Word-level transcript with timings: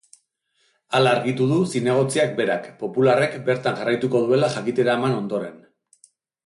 Hala 0.99 1.11
argitu 1.17 1.49
du 1.51 1.59
zinegotziak 1.75 2.33
berak, 2.41 2.65
popularrek 2.81 3.39
bertan 3.51 3.79
jarraituko 3.83 4.27
duela 4.27 4.53
jakitera 4.59 4.99
eman 5.03 5.19
ondoren. 5.23 5.67